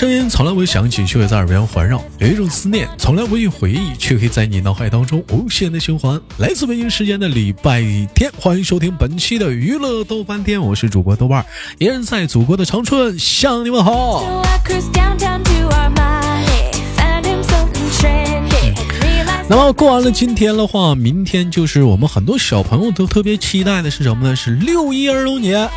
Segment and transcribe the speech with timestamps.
[0.00, 6.18] 声音从来不会响起，却会在耳边环绕；有一种思念从来不会回忆，却可以在你脑海当中无限的循环。
[6.38, 7.82] 来自北京时间的礼拜
[8.14, 11.44] 天，欢迎收听本期的娱乐豆翻天，我是主播豆瓣，
[11.76, 14.24] 依然在祖国的长春向你们好。
[19.50, 24.34] 那么过完了今天的话，明天就是我们很多小朋友都特别期待的是什么呢？
[24.34, 25.68] 是六一儿童节。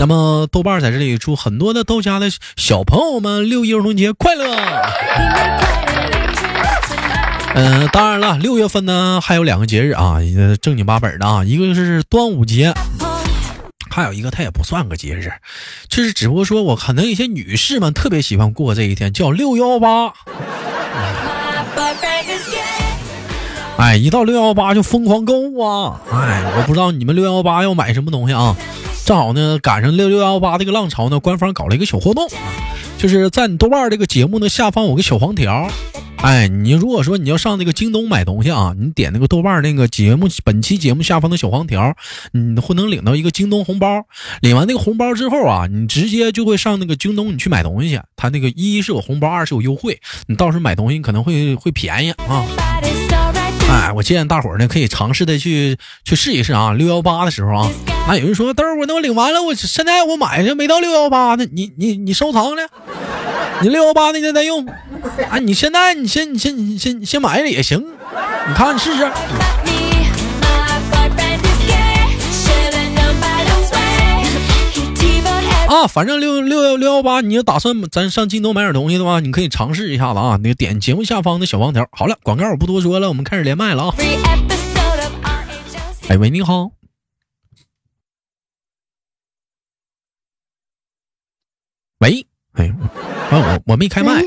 [0.00, 4.56] 那么豆瓣在这里祝很多的豆家的小朋友们六一儿童节快乐。
[7.54, 10.16] 嗯，当然了，六月份呢还有两个节日啊，
[10.62, 12.72] 正经八本的啊，一个就是端午节，
[13.90, 15.30] 还有一个它也不算个节日，
[15.90, 20.14] 就是只不过说我可能一些女士们特别喜欢过这一天，叫六幺八。
[23.76, 26.00] 哎，一到六幺八就疯狂购物啊！
[26.10, 28.56] 哎，我不知道你们六幺八要买什么东西啊？
[29.10, 32.28] 正好呢，赶上六六幺八这个浪潮呢，官方搞了一个小活动，
[32.96, 35.68] 就是在你豆瓣这个节目的下方有个小黄条。
[36.18, 41.92] 哎，你如果说你要上那个京东买东西啊，你点那个豆瓣那个节目本期节目下方的小黄条，
[42.30, 44.06] 你会能领到一个京东红包。
[44.42, 52.46] 领完那个红包之后啊，你直接就会上那个京东，你去买东西，他那个一是有红包，二是有优惠，你到时候买东西可能会会便宜啊。
[53.80, 56.74] 哎，我建议大伙儿呢可以尝试的去去试一试啊。
[56.74, 57.70] 六幺八的时候啊，
[58.06, 62.62] 那有人说豆儿，我那我领完了，我现在我买去没到六幺八呢，你你你收藏呢？
[63.62, 64.66] 你六幺八那天再用。
[65.30, 67.82] 啊，你现在你先你先你先先买着也行，
[68.48, 69.10] 你看你试试。
[75.70, 80.36] 啊，反正六六幺六幺八，你要打算咱上京东买点东西的话，你可以尝试一下子啊。
[80.42, 81.88] 那个点节目下方的小黄条。
[81.92, 83.94] 好了，广告我不多说了，我们开始连麦了啊。
[86.08, 86.72] 哎喂，你好。
[92.00, 92.74] 喂，哎，
[93.30, 94.24] 我我没开麦。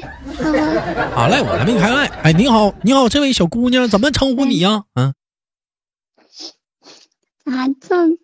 [1.14, 2.08] 好赖，我还没开麦。
[2.24, 4.86] 哎，你好，你好，这位小姑娘，怎么称呼你呀？
[4.94, 5.14] 嗯。
[7.44, 8.18] 啊，这。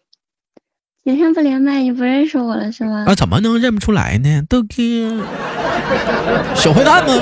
[1.09, 3.03] 几天不连麦，你不认识我了是吗？
[3.07, 4.43] 啊，怎么能认不出来呢？
[4.47, 5.25] 豆哥，
[6.55, 7.13] 小坏蛋吗？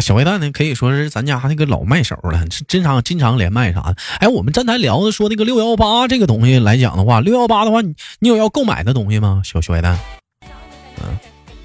[0.00, 0.52] 小坏蛋呢？
[0.52, 3.96] 可以说是咱家那个老麦手了，经常经常连麦啥的。
[4.20, 9.42] 哎，我们站台聊的说那个六幺八这个东西来讲的话，六幺八的话，你你有要购买的东西吗？
[9.44, 9.98] 小小坏蛋，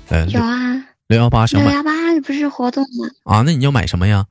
[0.09, 0.83] 嗯，有啊。
[1.07, 1.67] 六幺八想买？
[1.67, 1.91] 六幺八
[2.25, 3.35] 不是活动吗？
[3.35, 4.25] 啊，那你要买什么呀？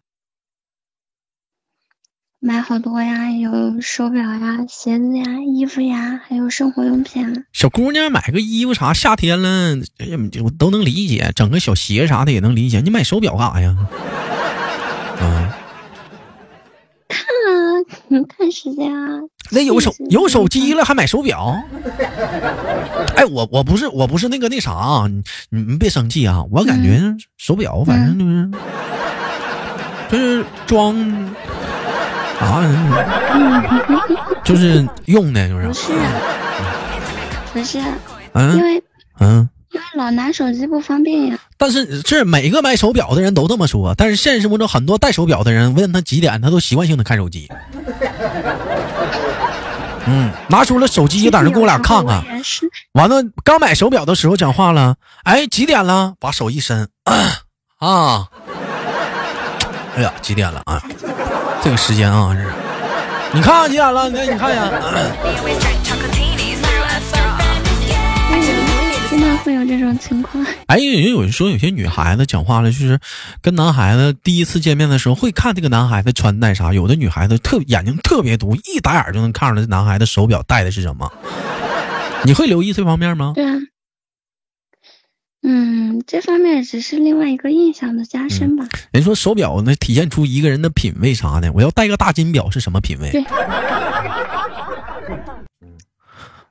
[2.39, 5.25] 买好多呀，有手表呀、鞋子呀、
[5.55, 7.45] 衣服呀，还有生活用品。
[7.53, 8.93] 小姑娘买个衣服啥？
[8.93, 11.33] 夏天了，哎呀，我都能理解。
[11.35, 12.81] 整个小鞋啥的也能理解。
[12.83, 13.77] 你买手表干啥呀？
[15.19, 15.57] 啊？
[17.09, 19.19] 看啊，看时间啊。
[19.51, 21.59] 那有手有手机了，还买手表？
[23.17, 26.45] 哎，我我不是我不是那个那啥，你你们别生气啊。
[26.53, 27.01] 我感觉
[27.39, 28.51] 手表反正就是
[30.11, 31.35] 就是装。
[32.39, 32.63] 啊，
[34.45, 35.93] 就是用的，就是不是，
[37.53, 37.81] 不是，
[38.33, 38.83] 嗯，因为
[39.21, 41.39] 嗯，因为老拿手机不方便呀。
[41.57, 47.49] 但是这每个买手表的人都这么说，但是现实生活中很多戴手表的人问他几点，他都习惯性的看手机。
[50.09, 52.23] 嗯，拿出了手机就，在那给我俩看看。
[52.93, 56.15] 完了，刚买手表的时候讲话了，哎，几点了？
[56.21, 56.89] 把手一伸，
[57.79, 58.29] 啊，
[59.97, 60.83] 哎呀，几点了啊？
[61.63, 62.47] 这个时间啊，是，
[63.33, 64.11] 你看看几点了？
[64.11, 64.71] 你看你看呀。
[69.09, 70.45] 经常会有这种情况。
[70.67, 73.01] 哎，有有人说有些女孩子讲话了，就是
[73.41, 76.75] 跟男孩子第一次见面的时候，会看这个男孩子穿戴啥。
[76.75, 81.11] 有的女孩子特眼睛特别毒，一打眼就能看出来这男孩子手表戴的是什么。
[82.25, 83.33] 你会留意这方面吗？
[83.35, 83.55] 对啊。
[85.49, 88.67] 嗯，这方面只是另外一个印象的加深吧。
[88.91, 91.53] 人说手表能，体现出一个人的品味啥的。
[91.53, 93.13] 我要戴个大金表是什么品味？
[93.13, 93.23] 对，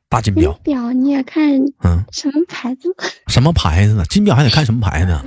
[0.07, 0.53] 大金表。
[0.63, 1.43] 表你也看，
[1.83, 2.95] 嗯，什么牌子？
[3.27, 4.05] 什么牌子呢？
[4.05, 5.19] 金表还得看什么牌子？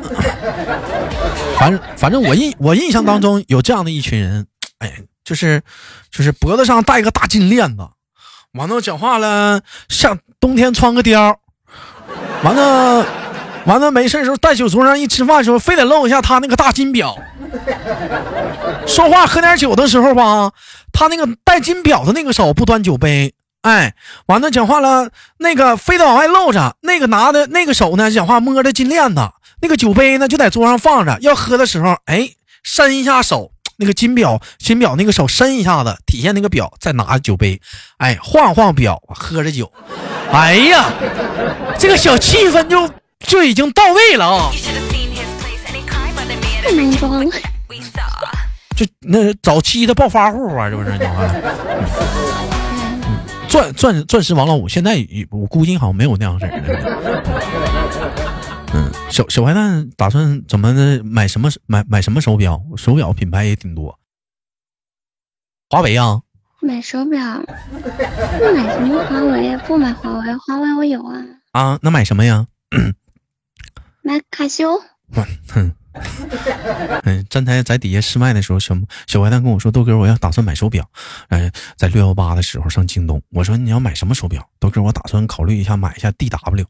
[1.60, 4.46] 反正反正我印我印象当中有这样的一群人，
[4.78, 5.60] 哎，就是
[6.10, 7.86] 就是脖子上戴个大金链子，
[8.54, 9.60] 完了讲话了，
[9.90, 11.36] 像冬天穿个貂，
[12.42, 13.06] 完了。
[13.68, 17.18] 完了，没事时候带酒桌上一吃饭的时候，非得露一下他那个大金表。
[18.86, 20.52] 说话喝点酒的时候吧，
[20.90, 23.92] 他那个戴金表的那个手不端酒杯，哎，
[24.24, 29.20] 完了讲话了，那个非得往外露着，那个拿的那个手呢，讲话摸着金链子，
[29.60, 32.30] 那个酒杯呢就在桌上放着，要喝的时候，哎，
[32.62, 37.60] 伸一下手，那个金表，金表那个手伸一下子，体现那个表，再拿酒杯，
[37.98, 39.70] 哎，晃晃表，喝着酒，
[40.32, 40.90] 哎呀，
[41.78, 42.88] 这个小气氛就
[43.26, 44.50] 就已经到位了啊！
[48.76, 50.90] 就那早期的暴发户啊，这不是？
[53.48, 54.96] 钻钻钻石王老五，现在
[55.30, 56.52] 我估计好像没有那样式的。
[58.74, 62.62] 嗯，小小坏蛋打算怎么的买什么买买什么手表？
[62.76, 63.98] 手表品牌也挺多。
[65.70, 66.20] 华为啊？
[66.60, 67.20] 买手表？
[67.72, 69.56] 不买什么华为？
[69.66, 70.36] 不买华为？
[70.36, 71.24] 华为我有啊。
[71.52, 72.46] 啊，那买什么呀？
[74.08, 74.80] 买卡西欧。
[75.52, 75.70] 哼。
[77.04, 78.74] 嗯，站台在底下试麦的时候，小
[79.06, 80.88] 小坏蛋跟我说：“豆哥，我要打算买手表。”
[81.28, 86.64] 哎，在六幺八的时候上京东，我说：“你要买什么手表？”豆哥，我打算考虑一下买一下 DW。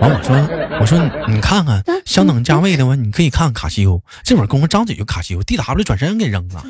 [0.00, 0.34] 完，我说
[0.80, 6.64] ：“我说你看看相等价位的话，你可以看看卡西欧。”这会儿跟我张嘴就卡西欧，DW 转身给扔了。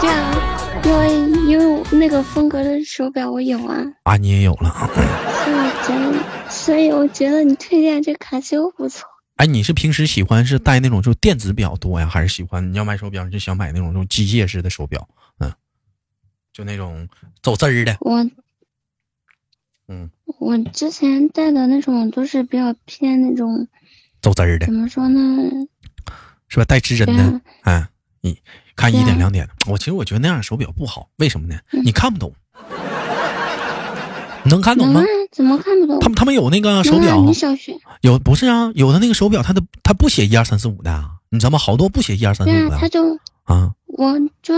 [0.00, 3.82] 对啊，因为因为那个风格的手表我有啊。
[4.02, 4.68] 啊，你也有了。
[4.68, 9.08] 所以我觉得，所以我觉得你推荐这卡西欧不错。
[9.36, 15.08] 哎，你是平时喜欢是戴那种就电子表多呀，还是喜欢你要买手表你就想买那种就机械式的手表？
[15.38, 15.52] 嗯，
[16.52, 17.08] 就那种
[17.42, 17.96] 走字儿的。
[18.00, 18.24] 我，
[19.88, 23.66] 嗯，我之前戴的那种都是比较偏那种
[24.20, 24.66] 走字儿的。
[24.66, 25.50] 怎么说呢？
[26.48, 26.64] 是吧？
[26.64, 27.40] 带指针的。
[27.62, 27.88] 哎，
[28.24, 28.38] 你
[28.74, 29.46] 看一点两点。
[29.66, 31.56] 我其实我觉得那样手表不好，为什么呢？
[31.84, 32.32] 你看不懂。
[34.46, 35.02] 能看懂吗？
[35.30, 36.00] 怎么看不懂？
[36.00, 37.22] 他们他们有那个手表，
[38.00, 38.72] 有不是啊？
[38.74, 41.58] 有的那个手表，他的他不写一二三四五的，你知道吗？
[41.58, 42.78] 好多不写一二三四五的。
[42.78, 44.54] 他就啊，我就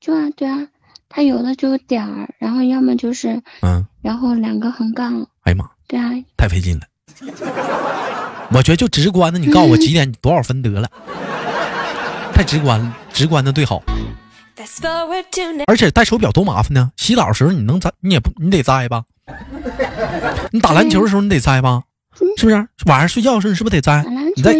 [0.00, 0.66] 就啊，对啊，
[1.08, 5.24] 他有的就点儿，然后要么就是嗯，然后两个横杠。
[5.42, 5.70] 哎呀妈！
[5.86, 6.82] 对啊，太费劲了。
[8.50, 10.90] 我觉得就直观的，你告诉我几点多少分得了。
[12.32, 13.82] 太直观了，直观的对好。
[15.66, 16.90] 而且戴手表多麻烦呢！
[16.96, 19.04] 洗澡的时候你能摘，你也不你得摘吧？
[20.52, 21.82] 你打篮球的时候你得摘吧？
[22.36, 22.68] 是不是？
[22.86, 24.04] 晚上睡觉的时候你是不是得摘？
[24.36, 24.54] 你摘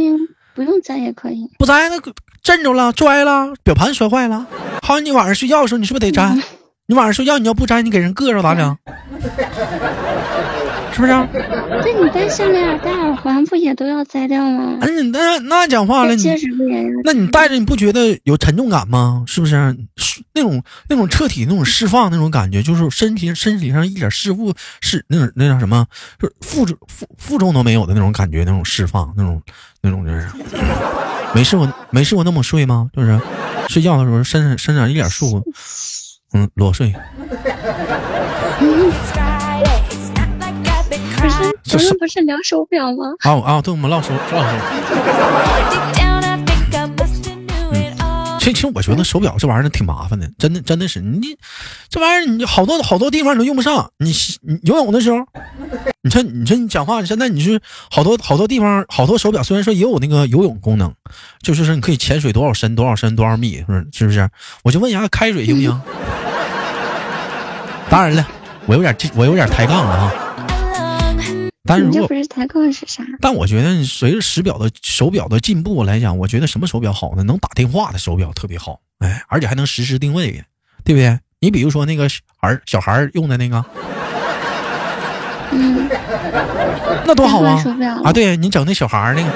[0.55, 1.51] 不用摘也可以。
[1.59, 1.97] 不摘那
[2.43, 4.47] 震着了，拽了，表盘摔坏了。
[4.83, 6.35] 好，你晚上睡觉的时候你是不是得摘？
[6.87, 8.77] 你晚上睡觉你要不摘，你给人硌着咋整？
[10.95, 11.13] 是不是？
[11.13, 11.27] 那
[12.01, 14.79] 你戴项链、戴耳环不也都要摘掉吗？
[14.81, 16.85] 哎，你那那讲话了，戒指不也？
[17.05, 19.25] 那你戴着你不觉得有沉重感吗？
[19.27, 19.77] 是不是？
[20.33, 25.85] 那种那种彻底那种释放那种感觉，就是身体身体上一点事负是那种那叫什么？
[26.21, 29.43] 就负重负负重都没有的那种感觉，那种释放，那种
[29.83, 30.29] 那种就是。
[31.35, 32.89] 没试过没试过那么睡吗？
[32.95, 33.19] 就是
[33.69, 35.43] 睡觉的时候身上身上一点束缚，
[36.35, 36.95] 嗯，裸睡。
[41.77, 43.07] 咱们不是聊手表吗？
[43.21, 44.49] 啊啊，对，我们唠手唠手。
[47.73, 51.37] 嗯，其实我觉得手表这玩意儿挺麻烦的，真的真的是你
[51.89, 53.91] 这玩意儿你好多好多地方你都用不上。
[53.99, 54.13] 你
[54.43, 55.19] 你游泳的时候，
[56.03, 57.61] 你说你说你讲话，现在你是
[57.91, 60.93] 好多好多地方好多手表，虽然说也有那个游泳功能，
[61.43, 63.87] 就是说你可以潜水多少深多少深多少米，是不是？
[63.93, 64.29] 是不是？
[64.63, 65.81] 我就问一下，开水行不行？
[67.91, 68.25] 当然了，
[68.67, 70.13] 我有点我有点抬杠了啊。
[71.67, 73.03] 但是如果不是抬杠是啥？
[73.21, 77.23] 但我觉得随着时表的手表的进步来讲，我觉得什么手表好呢？
[77.23, 80.45] 能打电话的手表特别好，哎，而且还能实时定位，
[80.85, 81.19] 对不对？
[81.41, 82.07] 你比如说那个
[82.37, 83.65] 孩小孩用的那个，
[85.53, 85.89] 嗯，
[87.07, 87.65] 那多好啊！
[88.05, 89.31] 啊，对你整那小孩那个，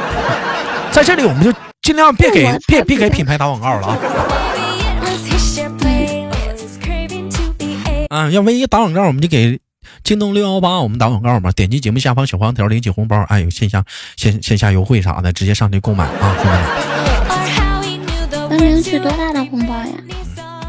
[0.90, 3.96] 在这里我们就尽量别给别别给品牌打广告了啊。
[8.10, 9.58] 啊，要万一打广告，我们就给。
[10.04, 13.84] 京东六幺八，我们打广告嘛，点击节目下方小黄条领取红包，哎，有线下
[14.16, 18.08] 线线下优惠啥的，直接上去购买啊，兄弟们。
[18.50, 19.92] 能领取多大的红包呀？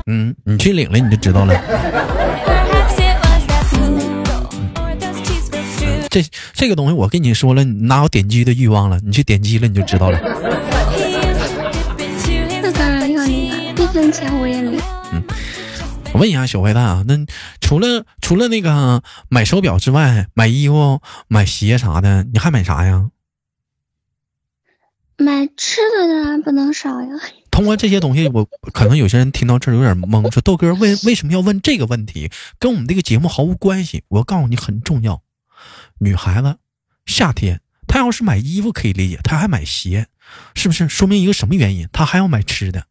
[0.08, 1.54] 嗯，你去领了你就知道了。
[6.10, 6.24] 这
[6.54, 9.00] 这个东西我跟你说了，你哪有点击的欲望了？
[9.06, 10.20] 你去点击了你就知道了。
[12.62, 14.82] 那当然要领，一分钱我也领。
[15.14, 15.24] 嗯。
[16.14, 17.16] 我问一下小坏蛋啊，那
[17.62, 23.12] 除了除了那个买手表之外，买衣服、买鞋啥的，你还买啥呀？
[25.18, 27.10] 买吃的当然不能少呀。
[27.52, 32.32] 通过这些东西，我可能有些人听到这儿有点懵，说豆哥为为什么要问这个问题？
[32.58, 34.04] 跟我们这个节目毫无关系。
[34.08, 35.22] 我告诉你很重要，
[36.00, 36.58] 女孩子
[37.06, 40.08] 夏天她要是买衣服可以理解，她还买鞋，
[40.56, 41.88] 是不是说明一个什么原因？
[41.94, 42.86] 她还要买吃的，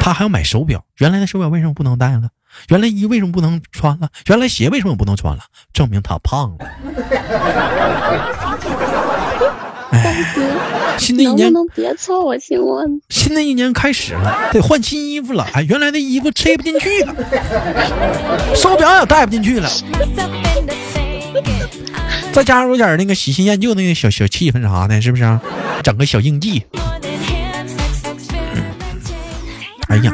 [0.00, 0.84] 她还要买手表。
[0.98, 2.30] 原来的手表为什么不能戴了？
[2.68, 4.08] 原来衣为什么不能穿了？
[4.26, 5.42] 原来鞋为什么不能穿了？
[5.72, 6.66] 证明他胖了。
[9.90, 10.24] 哎
[10.98, 12.82] 新的一年能能别凑我行吗？
[13.10, 15.46] 新的一年开始了，得换新衣服了。
[15.52, 17.14] 哎，原来的衣服塞不进去了，
[18.54, 19.68] 手表也戴不进去了。
[22.32, 25.38] 再加入点那个喜新厌旧那个小小气氛啥的，是不是？
[25.82, 26.64] 整个小应季。
[29.88, 30.12] 哎呀，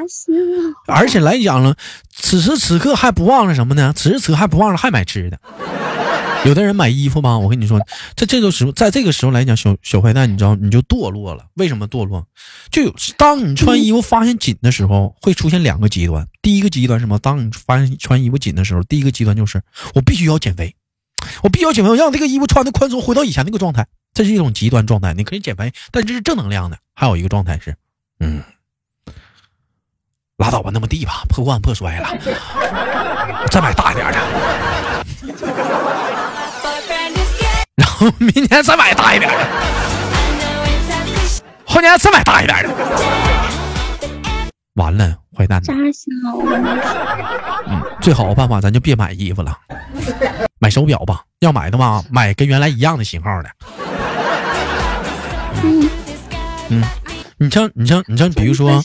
[0.87, 1.75] 而且来讲了，
[2.23, 3.93] 此时此刻还不忘了什么呢？
[3.95, 5.39] 此时此刻还不忘了还买吃的。
[6.47, 7.81] 有的人买衣服吧，我跟你说，
[8.17, 11.47] 在这个时候，在这个时候来讲，小小坏蛋，你知道你就堕落了。
[11.55, 12.27] 为什么堕落？
[12.71, 16.27] 就有当你穿衣服发现紧的时候，会出现两个极端。
[16.41, 17.19] 第一个极端什么？
[17.19, 19.63] 当你发现穿衣服紧的时候，第一个极端就是
[19.95, 20.75] 我必须要减肥，
[21.43, 23.87] 我必须要减肥，我让这个衣服穿的宽松，回到以前那个状态。
[24.15, 26.79] 这是一种极端状态，你可以减肥，但这是正能量的。
[26.95, 27.77] 还有一个状态是，
[28.21, 28.43] 嗯。
[30.43, 32.09] 拉倒吧，那么地吧，破罐破摔了，
[33.49, 34.19] 再买大一点的，
[37.77, 39.47] 然后明年再买大一点的，
[41.65, 42.75] 后年再买大一点的，
[44.75, 45.63] 完了，坏蛋！
[45.63, 46.33] 扎心了，
[47.69, 49.57] 嗯，最好的办法咱就别买衣服了，
[50.59, 53.51] 买手表吧，要买的话买跟原来一样的型号的。
[55.63, 55.89] 嗯。
[56.69, 56.83] 嗯，
[57.43, 58.83] 你像你像你像，比如说。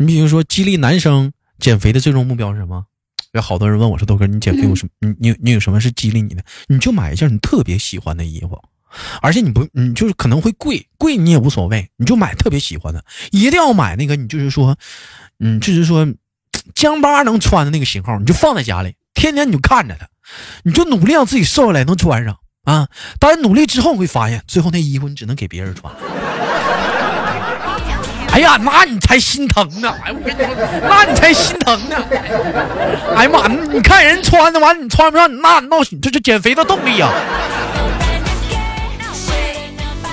[0.00, 2.84] 你比如说，激励男生减肥的最终目标是什么？
[3.32, 4.90] 有好多人问我说：“豆哥，你减肥有什么？
[5.00, 6.44] 你你你有什么是激励你的？
[6.68, 8.56] 你就买一件你特别喜欢的衣服，
[9.20, 14.78] 而且你不，你就是可能会贵，贵你也无所谓，你就买特别喜欢的，一定要买那个，你就是说，
[15.40, 16.06] 嗯，就是说，
[16.76, 20.08] 江巴能穿的那个型号，你就放在家里，天天你就看着它，
[20.62, 22.86] 你就努力让自己瘦下来能穿上啊。
[23.18, 25.92] 当然努力之后会发现，最后那衣服你只能给别人穿。”
[28.38, 29.92] 哎呀，那你才心疼呢！
[30.04, 30.54] 哎，我跟你说，
[30.88, 31.96] 那你才心疼呢！
[33.16, 37.10] 哎呀妈，你看人穿的完，你穿不上，那闹这是减肥的动力呀！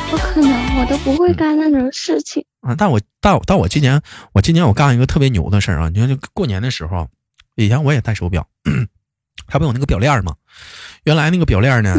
[0.09, 2.73] 不可能，我都不会干那种事情啊！
[2.75, 4.01] 但我但但我今年，
[4.33, 5.91] 我今年我干一个特别牛的事儿啊！
[5.93, 7.07] 你看，就过年的时候，
[7.53, 8.47] 以前我也戴手表，
[9.45, 10.33] 它不有那个表链吗？
[11.03, 11.95] 原来那个表链呢，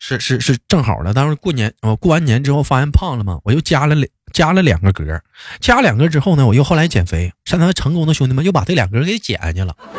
[0.00, 4.08] 是是是正好的，但是过年我过完年之后发现胖了嘛，我又加了两。
[4.32, 5.20] 加了两个格，
[5.60, 9.74] 加两个之后呢，我又后来减肥，现在成功的兄弟们又把这两格给减下去了，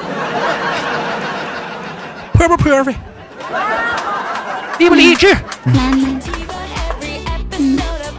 [2.34, 2.96] 破不破费？
[4.80, 5.28] 励不励志？
[5.66, 6.22] 嗯，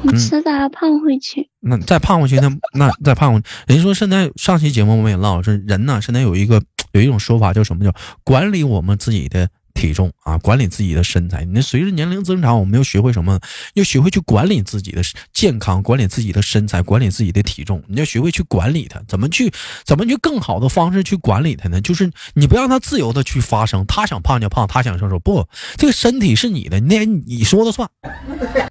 [0.03, 1.49] 你迟早要胖回去。
[1.61, 3.47] 那再胖回去，那那再胖回去。
[3.67, 6.63] 人说现在上期节目我们也唠，说人呢现在有一个
[6.93, 7.93] 有一种说法叫什么叫
[8.25, 9.49] 管理我们自己的。
[9.81, 11.45] 体重啊，管理自己的身材。
[11.47, 13.41] 那随着年龄增长，我们要学会什么？
[13.75, 17.83] 要学会去管理自己的健康，管理自己的身材，管理自己的体重。
[17.89, 19.51] 你要学会去管理它，怎么去，
[19.85, 21.81] 怎么去更好的方式去管理它呢？
[21.81, 27.89] 就是你不让它自由的去发生，他想胖就胖，他想瘦瘦不，这个身体是你的，那你说了算。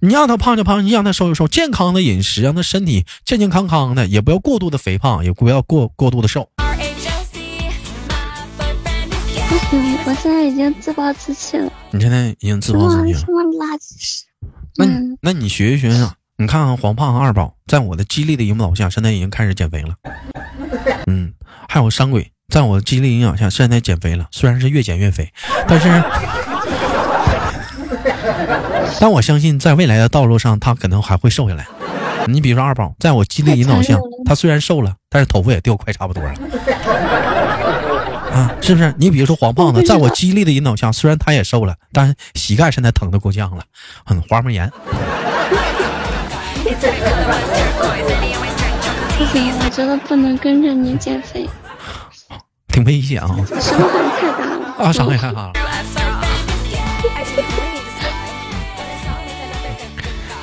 [0.00, 6.48] 你让他胖就胖，你让他瘦就瘦，健康的饮食，让他身体健健康康的，也不要过度的肥胖，也不要过过度的瘦。
[9.70, 11.70] 不行，我现在已经自暴自弃了。
[11.92, 13.18] 你现在已经自暴自弃了？
[13.20, 14.24] 什么垃圾事？
[14.76, 14.84] 那
[15.22, 16.16] 那你学一学啊！
[16.38, 19.94] 你看看黄胖和二宝，在我的激励的引导下，现在已经开始减肥了。
[21.06, 21.32] 嗯，
[21.68, 24.26] 还有山鬼，在我的激励影响下，现在减肥了。
[24.32, 25.32] 虽然是越减越肥，
[25.68, 25.88] 但是，
[28.98, 31.64] 但我相信在未来的道路上，他可能还会瘦下来。
[32.26, 36.34] 你比如说二宝，在我激励引导下，他虽然瘦了，但是头发也掉快差不多了。
[38.40, 38.94] 啊，是不是？
[38.96, 43.62] 你比如说黄胖子，在我激励的引导下，虽然他也瘦了，但是膝盖现在疼的够呛了，
[44.06, 44.70] 嗯，滑膜炎。
[49.18, 51.46] 不行，我觉得不能跟着你减肥，
[52.68, 53.28] 挺危险啊，
[53.60, 55.52] 伤害太大了啊，伤害太大了。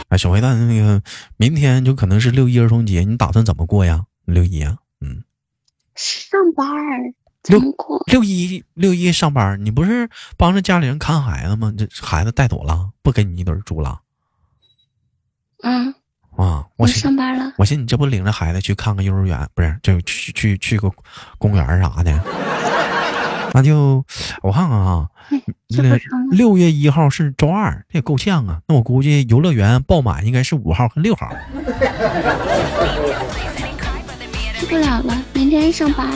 [0.09, 1.01] 哎，小坏蛋，那个
[1.37, 4.03] 明天就可能是六一儿童节，你打算怎么过呀？
[4.25, 5.23] 六一啊，嗯，
[5.95, 6.67] 上班。
[7.47, 7.61] 六
[8.05, 11.73] 六一六一上班，你不是帮着家里人看孩子吗？
[11.77, 13.99] 这孩子带走了，不跟你一堆住了？
[15.63, 15.93] 嗯
[16.35, 17.53] 啊，我上班了。
[17.57, 20.91] 我寻思你这不领着孩子去看个幼儿园，不是就去去去个
[21.37, 22.23] 公园啥的？
[23.53, 24.05] 那就
[24.43, 25.09] 我看看啊，
[26.29, 28.61] 六月一号是周二，这也够呛啊。
[28.67, 31.31] 那我估计游乐园爆满应该是五号和六号。
[34.59, 36.07] 去不了了，明天上班。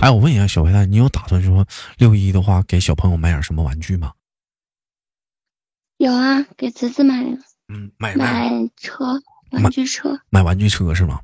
[0.00, 1.66] 哎，我问一下小坏蛋，你有打算说
[1.98, 4.12] 六一的话给小朋友买点什么玩具吗？
[5.96, 7.14] 有啊，给侄子买
[7.68, 11.20] 嗯，买买车，玩具车，买玩具车是吗？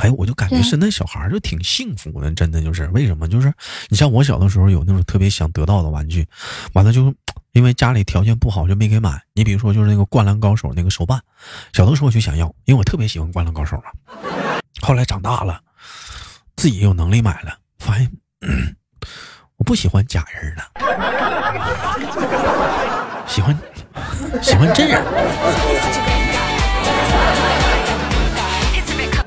[0.00, 3.28] 哎，我就感觉现在小孩就挺幸福的，真的就是为什么？
[3.28, 3.52] 就是
[3.88, 6.26] 你像我小的时候有那种特别想得到的玩具，
[6.74, 7.14] 完了就
[7.52, 9.22] 因为家里条件不好就没给买。
[9.32, 11.22] 你比如说就是那个灌篮高手那个手办，
[11.72, 13.84] 小的时候我就想要，因为我特别喜欢灌篮高手嘛。
[14.80, 15.62] 后来长大了，
[16.56, 18.10] 自己有能力买了，发现
[19.56, 20.70] 我不喜欢假人了，
[23.26, 23.56] 喜欢
[24.42, 25.02] 喜欢真人。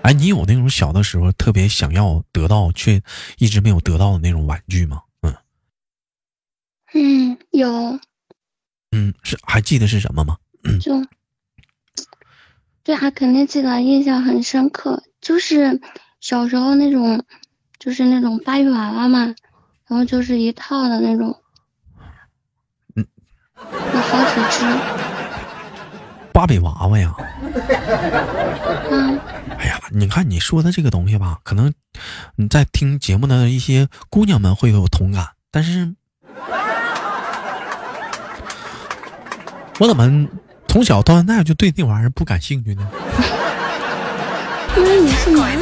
[0.04, 3.02] 哎，你有那种小的时候特别想要得到却
[3.38, 5.02] 一直没有得到的那种玩具吗？
[5.22, 5.36] 嗯，
[6.94, 8.00] 嗯，有。
[8.92, 10.38] 嗯，是还记得是什么吗？
[10.80, 11.04] 就，
[12.84, 15.04] 对，还肯定记得，印象很深刻。
[15.22, 15.82] 就是
[16.26, 17.24] 小时候那种，
[17.78, 19.20] 就是那种芭比娃娃嘛，
[19.88, 21.40] 然后就是一套的那种，
[22.96, 23.06] 嗯，
[23.94, 24.66] 有好几只。
[26.34, 27.14] 芭比娃娃呀。
[28.90, 29.20] 嗯。
[29.60, 31.72] 哎呀，你看你说的这个东西吧，可能
[32.38, 35.94] 你在听节目的一些姑娘们会有同感，但是，
[39.80, 40.28] 我怎么
[40.68, 42.90] 从小到现在就对那玩意儿不感兴趣呢？
[44.76, 45.56] 因为你是男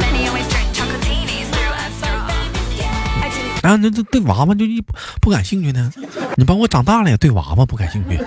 [3.64, 4.80] 啊，那这对娃娃就一
[5.20, 5.90] 不感兴趣呢？
[6.36, 8.18] 你帮我长大了也对娃娃不感兴趣？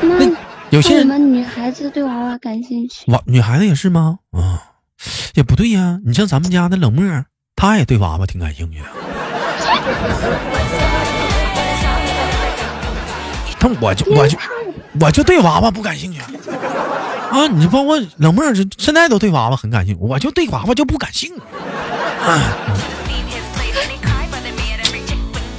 [0.00, 0.30] 那。
[0.70, 4.18] 有些人女孩子对娃娃感兴趣，娃女孩子也是吗？
[4.32, 4.60] 啊，
[5.34, 5.98] 也不对呀。
[6.04, 7.04] 你像咱们家的冷漠，
[7.54, 8.86] 她也对娃娃挺感兴趣的。
[13.60, 14.36] 他我就我就
[15.00, 16.20] 我就对娃娃不感兴趣
[17.30, 17.46] 啊！
[17.46, 21.40] 你包括冷漠，这现在都对娃娃很感兴趣，我就对娃娃就不感兴趣。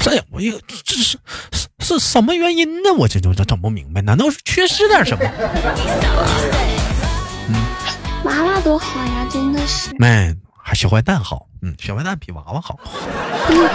[0.10, 0.52] 这我也
[0.84, 1.18] 这是。
[1.80, 2.92] 是什么原因呢？
[2.98, 5.24] 我这就这整不明白，难道是缺失点什么？
[7.48, 7.56] 嗯，
[8.26, 9.96] 娃娃多好呀，真的是。
[9.98, 11.48] 没，还小坏蛋好。
[11.62, 12.78] 嗯，小坏蛋比娃娃好。
[13.50, 13.70] 嗯，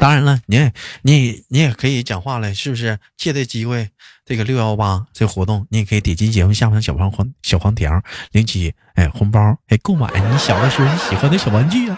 [0.00, 2.98] 当然了，你也你你也可以讲话了，是不是？
[3.16, 3.90] 借这机会，
[4.24, 11.96] 这个六幺八这活动，你也可以点击节目下方小黄黄小黄条，领取哎红包，哎购买你小的时候你喜欢的小玩具啊。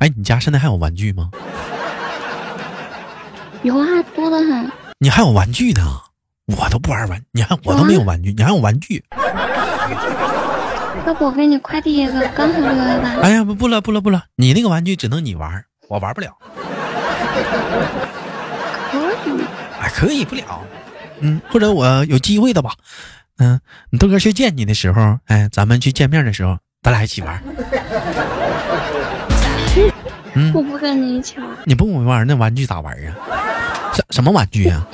[0.00, 0.06] 哎。
[0.06, 1.30] 哎，你家现在还有玩具吗？
[3.62, 3.86] 有啊，
[4.16, 4.70] 多的很。
[4.98, 5.82] 你还有玩具呢？
[6.46, 9.04] 我都不玩玩，你还我都没有玩具，你还有玩具？
[11.06, 13.20] 要不我给你快递一个，刚好六幺八。
[13.20, 16.36] 哎呀，不不了不了不了，你那个玩具只能你玩，我玩不了。
[18.90, 19.40] 可以。
[19.80, 20.60] 哎，可以不了。
[21.20, 22.72] 嗯，或者我有机会的吧。
[23.38, 23.60] 嗯，
[23.90, 27.42] 你豆哥去见你的时候，哎，咱们去见面的时候，咱俩一起玩。
[30.34, 31.48] 嗯，我不跟你一起玩。
[31.64, 33.14] 你不跟我玩，那玩具咋玩啊？
[33.92, 34.86] 什什么玩具呀？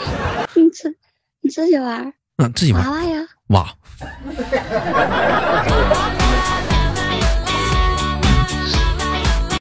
[0.55, 0.95] 你自
[1.43, 2.13] 你自己玩。
[2.39, 2.83] 嗯，自己玩。
[2.85, 3.21] 娃娃呀。
[3.49, 3.69] 哇。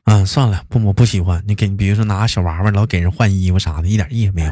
[0.06, 1.44] 嗯，算了，不，我不喜欢。
[1.48, 4.52] 你给，比如说拿小娃娃老给人换衣服啥的，一点意义没有。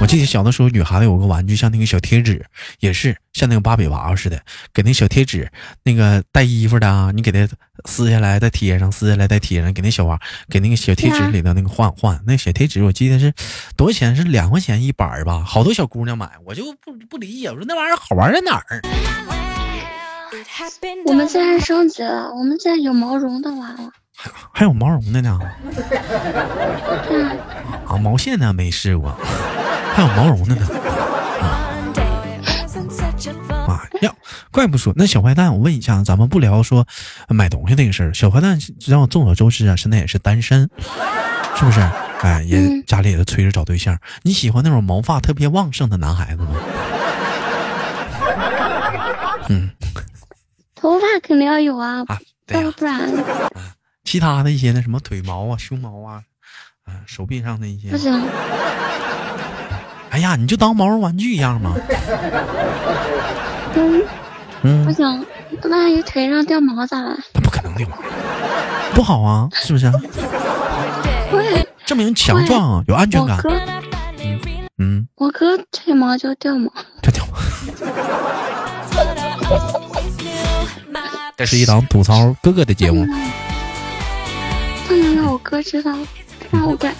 [0.00, 2.44] 我记得小的时候，女孩子有个玩具，像那个小贴纸，
[2.80, 4.42] 也是像那个芭比娃娃似的，
[4.74, 5.48] 给那小贴纸，
[5.84, 7.48] 那个带衣服的啊，你给它
[7.84, 10.18] 撕下来再贴上，撕下来再贴上，给那小娃，
[10.50, 12.20] 给那个小贴纸里的那个换换。
[12.26, 13.32] 那小贴纸我记得是
[13.76, 14.16] 多少钱？
[14.16, 15.44] 是两块钱一板吧？
[15.46, 18.82] 好多小姑娘买，我就不不理解，我说那玩意儿好玩在哪儿？
[21.06, 23.92] 我们现在升级了，我们现在有毛绒的娃娃，
[24.52, 25.38] 还有毛绒的呢。
[27.86, 29.14] 啊，毛线呢没试过。
[29.94, 30.66] 还有毛绒的呢，
[33.68, 34.10] 啊呀，
[34.50, 36.86] 怪不说那小坏蛋，我问一下，咱们不聊说
[37.28, 38.14] 买东西那个事儿。
[38.14, 40.70] 小坏蛋让众所周知啊，现在也是单身，
[41.56, 41.80] 是不是？
[42.22, 43.98] 哎，也家里也在催着找对象。
[44.22, 46.48] 你喜欢那种毛发特别旺盛的男孩子吗？
[49.50, 49.68] 嗯，
[50.74, 52.06] 头发肯定要有啊，
[52.48, 53.10] 要不然，
[54.12, 56.20] 其他的一些那什么腿毛啊、胸毛啊，
[56.84, 58.12] 啊，手臂上的一些不行。
[60.10, 61.72] 哎呀，你就当毛绒玩具一样嘛？
[63.74, 64.02] 嗯
[64.64, 65.26] 嗯，不行，
[65.70, 67.16] 万一腿上掉毛咋办？
[67.32, 67.96] 那不可能掉毛，
[68.94, 69.90] 不好啊，是不是？
[71.30, 73.40] 会证明强壮啊，有安全感。
[74.18, 74.38] 嗯
[74.76, 76.70] 嗯，我哥腿毛就掉毛，
[77.02, 77.38] 这掉毛。
[81.34, 83.06] 这是一档吐槽哥哥的节目。
[85.32, 86.06] 我哥知道了
[86.38, 86.94] 知道了乖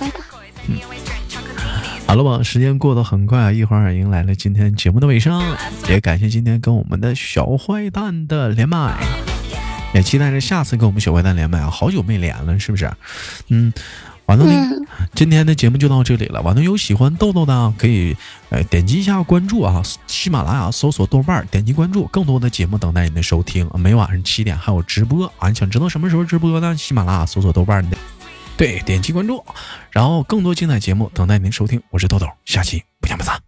[2.07, 5.55] 好了吧时间过得很快一会儿迎来了今天节目的尾声
[5.87, 8.99] 也感谢今天跟我们的小坏蛋的连麦
[9.93, 12.91] 也期待着下次跟我们小坏蛋连麦啊好久没连了是不是？
[13.49, 13.71] 嗯
[14.25, 14.53] 完了呢
[15.15, 18.17] 今天的节目就到这里了完了有喜欢豆豆的可以
[18.51, 23.69] 呃点击一下关注啊喜马拉雅搜索豆瓣点击关注更多的节目等待你的收听。
[23.75, 26.75] 每晚上七点还有直播啊你想知道什么时候直播呢？
[26.77, 27.97] 喜马拉雅搜索豆瓣的
[28.63, 29.45] 对点击关注
[29.91, 31.83] 然后更多精彩节目等待您收听。
[31.91, 33.43] 我是豆豆下期不见不散。